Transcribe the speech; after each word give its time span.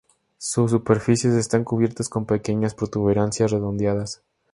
Sus 0.39 0.71
superficies 0.71 1.35
están 1.35 1.63
cubiertas 1.63 2.09
con 2.09 2.25
pequeñas 2.25 2.73
protuberancias 2.73 3.51
redondeadas. 3.51 4.23